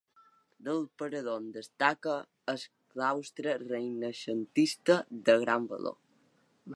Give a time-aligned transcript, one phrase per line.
[0.67, 2.15] Del parador en destaca
[2.53, 2.63] el
[2.95, 5.99] claustre renaixentista de gran valor.